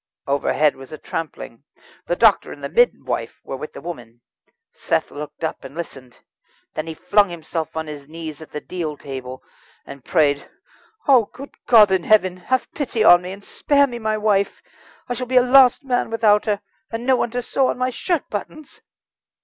[0.25, 1.63] Overhead was a trampling.
[2.07, 4.21] The doctor and the midwife were with the woman.
[4.73, 6.17] Seth looked up, and listened.
[6.73, 9.43] Then he flung himself on his knees at the deal table,
[9.85, 10.49] and prayed:
[11.07, 12.35] "Oh, good God in heaven!
[12.35, 14.63] have pity on me, and spare me my wife.
[15.07, 17.91] I shall be a lost man without her and no one to sew on my
[17.91, 18.81] shirt buttons!"